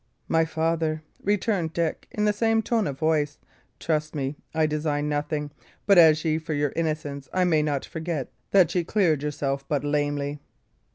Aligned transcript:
"My 0.27 0.45
father," 0.45 1.03
returned 1.23 1.73
Dick, 1.73 2.07
in 2.09 2.25
the 2.25 2.33
same 2.33 2.63
tone 2.63 2.87
of 2.87 2.97
voice, 2.97 3.37
"trust 3.79 4.15
me, 4.15 4.35
I 4.51 4.65
design 4.65 5.07
nothing; 5.07 5.51
but 5.85 5.99
as 5.99 6.19
for 6.43 6.55
your 6.55 6.73
innocence, 6.75 7.29
I 7.31 7.43
may 7.43 7.61
not 7.61 7.85
forget 7.85 8.31
that 8.49 8.73
ye 8.73 8.83
cleared 8.83 9.21
yourself 9.21 9.63
but 9.67 9.83
lamely." 9.83 10.39